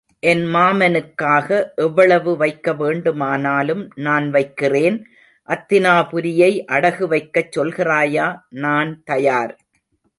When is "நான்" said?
3.95-4.29, 8.57-9.03